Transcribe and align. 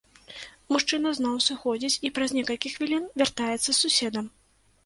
Мужчына 0.75 1.11
зноў 1.19 1.35
сыходзіць 1.47 2.01
і 2.09 2.13
праз 2.15 2.29
некалькі 2.39 2.73
хвілін 2.77 3.07
вяртаецца 3.23 3.63
з 3.69 3.77
суседам. 3.85 4.25